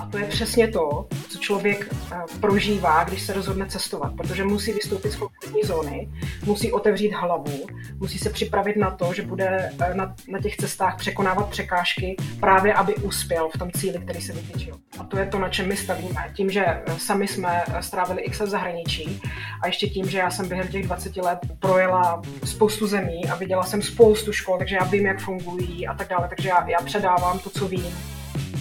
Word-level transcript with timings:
A 0.00 0.06
to 0.06 0.18
je 0.18 0.24
přesně 0.24 0.68
to, 0.68 1.08
člověk 1.44 1.94
eh, 2.12 2.16
prožívá, 2.40 3.04
když 3.04 3.22
se 3.22 3.32
rozhodne 3.32 3.66
cestovat, 3.66 4.12
protože 4.16 4.44
musí 4.44 4.72
vystoupit 4.72 5.10
z 5.10 5.16
komfortní 5.16 5.62
zóny, 5.62 6.08
musí 6.44 6.72
otevřít 6.72 7.12
hlavu, 7.12 7.66
musí 7.98 8.18
se 8.18 8.30
připravit 8.30 8.76
na 8.76 8.90
to, 8.90 9.12
že 9.12 9.22
bude 9.22 9.70
eh, 9.80 9.94
na, 9.94 10.14
na 10.28 10.38
těch 10.40 10.56
cestách 10.56 10.96
překonávat 10.96 11.48
překážky 11.48 12.16
právě, 12.40 12.74
aby 12.74 12.94
uspěl 12.94 13.48
v 13.54 13.58
tom 13.58 13.70
cíli, 13.72 13.98
který 13.98 14.20
se 14.20 14.32
vytyčil. 14.32 14.74
A 14.98 15.04
to 15.04 15.18
je 15.18 15.26
to, 15.26 15.38
na 15.38 15.48
čem 15.48 15.68
my 15.68 15.76
stavíme. 15.76 16.30
Tím, 16.34 16.50
že 16.50 16.64
eh, 16.64 16.82
sami 16.98 17.28
jsme 17.28 17.64
strávili 17.80 18.22
x 18.22 18.40
v 18.40 18.46
zahraničí 18.46 19.20
a 19.62 19.66
ještě 19.66 19.86
tím, 19.86 20.10
že 20.10 20.18
já 20.18 20.30
jsem 20.30 20.48
během 20.48 20.68
těch 20.68 20.86
20 20.86 21.16
let 21.16 21.38
projela 21.58 22.22
spoustu 22.44 22.86
zemí 22.86 23.24
a 23.32 23.36
viděla 23.36 23.62
jsem 23.62 23.82
spoustu 23.82 24.32
škol, 24.32 24.58
takže 24.58 24.76
já 24.76 24.84
vím, 24.84 25.06
jak 25.06 25.20
fungují 25.20 25.86
a 25.86 25.94
tak 25.94 26.08
dále, 26.08 26.28
takže 26.28 26.48
já, 26.48 26.68
já 26.68 26.78
předávám 26.78 27.38
to, 27.38 27.50
co 27.50 27.68
vím 27.68 28.13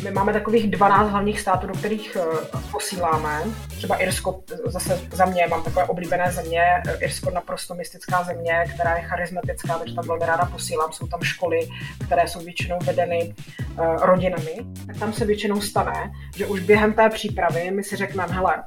my 0.03 0.11
máme 0.11 0.33
takových 0.33 0.71
12 0.71 1.09
hlavních 1.09 1.39
států, 1.39 1.67
do 1.67 1.73
kterých 1.73 2.17
eh, 2.19 2.57
posíláme. 2.71 3.43
Třeba 3.67 3.95
Irsko, 3.95 4.43
zase 4.65 4.99
za 5.11 5.25
mě, 5.25 5.47
mám 5.47 5.63
takové 5.63 5.85
oblíbené 5.85 6.31
země. 6.31 6.61
Irsko 6.99 7.29
naprosto 7.29 7.75
mystická 7.75 8.23
země, 8.23 8.65
která 8.73 8.97
je 8.97 9.03
charismatická, 9.03 9.77
takže 9.77 9.95
tam 9.95 10.07
velmi 10.07 10.25
ráda 10.25 10.45
posílám. 10.45 10.91
Jsou 10.91 11.07
tam 11.07 11.21
školy, 11.21 11.67
které 12.05 12.27
jsou 12.27 12.39
většinou 12.39 12.79
vedeny 12.85 13.33
rodinami. 14.01 14.55
Tak 14.87 14.97
tam 14.97 15.13
se 15.13 15.25
většinou 15.25 15.61
stane, 15.61 16.11
že 16.35 16.45
už 16.45 16.59
během 16.59 16.93
té 16.93 17.09
přípravy 17.09 17.71
my 17.71 17.83
si 17.83 17.95
řekneme, 17.95 18.33
hele, 18.33 18.63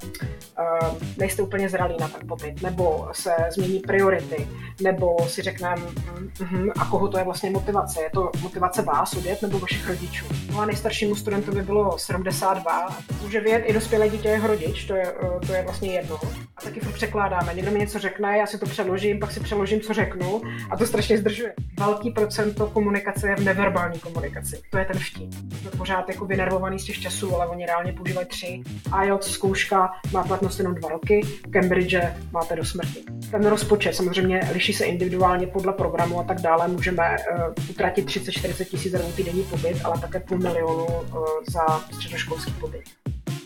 uh, 0.59 0.98
nejste 1.16 1.42
úplně 1.42 1.69
zralí 1.69 1.97
na 2.01 2.09
ten 2.09 2.28
pobyt, 2.28 2.62
nebo 2.62 3.09
se 3.12 3.30
změní 3.50 3.80
priority, 3.80 4.48
nebo 4.83 5.16
si 5.28 5.42
řekneme, 5.42 5.77
uh, 5.77 6.62
uh, 6.62 6.70
a 6.78 6.84
koho 6.84 7.09
to 7.09 7.19
je 7.19 7.24
vlastně 7.24 7.50
motivace? 7.50 8.02
Je 8.02 8.11
to 8.11 8.30
motivace 8.42 8.83
vás 8.83 9.12
odjet 9.12 9.42
nebo 9.42 9.59
vašich 9.59 9.88
rodičů? 9.88 10.27
No 10.53 10.61
a 10.61 10.67
nejstaršímu 10.67 11.14
studentovi 11.14 11.62
bylo 11.62 11.98
72, 11.98 12.98
může 13.23 13.41
vědět 13.41 13.64
i 13.67 13.73
dospělé 13.73 14.08
dítě 14.08 14.28
jeho 14.28 14.47
rodič, 14.47 14.84
to 14.84 14.95
je, 14.95 15.06
eh, 15.06 15.47
to 15.47 15.52
je 15.52 15.62
vlastně 15.62 15.92
jedno. 15.92 16.19
Taky 16.67 16.81
furt 16.81 16.92
překládáme. 16.92 17.55
Někdo 17.55 17.70
mi 17.70 17.78
něco 17.78 17.98
řekne, 17.98 18.39
já 18.39 18.47
si 18.47 18.59
to 18.59 18.67
přeložím, 18.67 19.20
pak 19.20 19.31
si 19.31 19.41
přeložím, 19.41 19.81
co 19.81 19.95
řeknu 19.95 20.42
a 20.70 20.77
to 20.77 20.86
strašně 20.86 21.19
zdržuje. 21.19 21.55
Velký 21.78 22.11
procento 22.11 22.67
komunikace 22.67 23.28
je 23.28 23.36
v 23.36 23.45
neverbální 23.45 24.00
komunikaci. 24.00 24.61
To 24.70 24.78
je 24.78 24.84
ten 24.84 24.98
vtip. 24.98 25.34
Jsme 25.61 25.70
pořád 25.70 26.08
jako 26.08 26.25
vynervovaný 26.25 26.78
z 26.78 26.84
těch 26.84 27.00
časů, 27.00 27.34
ale 27.34 27.47
oni 27.47 27.67
reálně 27.67 27.92
používají 27.92 28.27
tři. 28.27 28.62
IELTS 29.03 29.31
zkouška 29.31 29.91
má 30.12 30.23
platnost 30.23 30.58
jenom 30.58 30.75
dva 30.75 30.89
roky, 30.89 31.20
Cambridge 31.53 32.00
máte 32.33 32.56
do 32.56 32.64
smrti. 32.64 33.01
Ten 33.30 33.47
rozpočet 33.47 33.95
samozřejmě 33.95 34.41
liší 34.53 34.73
se 34.73 34.84
individuálně 34.84 35.47
podle 35.47 35.73
programu 35.73 36.20
a 36.20 36.23
tak 36.23 36.41
dále. 36.41 36.69
Můžeme 36.69 37.17
uh, 37.19 37.70
utratit 37.70 38.06
30-40 38.06 38.64
tisíc 38.64 38.92
za 38.92 38.98
týdenní 38.98 39.42
pobyt, 39.42 39.77
ale 39.84 40.01
také 40.01 40.20
půl 40.20 40.39
milionu 40.39 40.86
uh, 40.86 41.27
za 41.48 41.78
středoškolský 41.92 42.53
pobyt. 42.53 42.83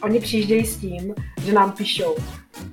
Oni 0.03 0.21
přijíždějí 0.21 0.67
s 0.67 0.77
tím, 0.77 1.15
že 1.45 1.53
nám 1.53 1.73
píšou, 1.73 2.17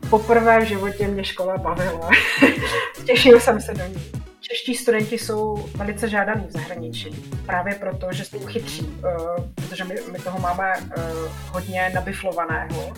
poprvé 0.09 0.59
v 0.59 0.67
životě 0.67 1.07
mě 1.07 1.23
škola 1.23 1.57
bavila, 1.57 2.09
těšil 3.05 3.39
jsem 3.39 3.61
se 3.61 3.73
do 3.73 3.85
ní. 3.85 4.11
Čeští 4.41 4.75
studenti 4.75 5.17
jsou 5.17 5.65
velice 5.75 6.09
žádaní 6.09 6.47
v 6.47 6.51
zahraničí, 6.51 7.09
právě 7.45 7.75
proto, 7.75 8.07
že 8.11 8.25
jsou 8.25 8.39
chytří, 8.39 8.81
uh, 8.81 9.45
protože 9.55 9.83
my, 9.83 9.95
my 10.11 10.19
toho 10.19 10.39
máme 10.39 10.73
uh, 10.77 11.03
hodně 11.51 11.91
nabiflovaného. 11.95 12.93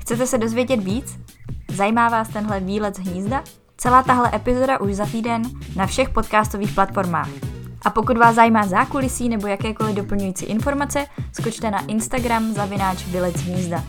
Chcete 0.00 0.26
se 0.26 0.38
dozvědět 0.38 0.80
víc? 0.80 1.18
Zajímá 1.70 2.08
vás 2.08 2.28
tenhle 2.28 2.60
výlet 2.60 2.96
z 2.96 2.98
hnízda? 2.98 3.44
Celá 3.76 4.02
tahle 4.02 4.30
epizoda 4.34 4.80
už 4.80 4.94
za 4.94 5.06
týden 5.06 5.42
na 5.76 5.86
všech 5.86 6.08
podcastových 6.08 6.74
platformách. 6.74 7.28
A 7.84 7.90
pokud 7.90 8.18
vás 8.18 8.34
zajímá 8.34 8.66
zákulisí 8.66 9.28
nebo 9.28 9.46
jakékoliv 9.46 9.94
doplňující 9.94 10.44
informace, 10.44 11.06
skočte 11.32 11.70
na 11.70 11.86
Instagram 11.86 12.52
zavináč 12.52 13.06
Vylec 13.06 13.36
hnízda. 13.36 13.84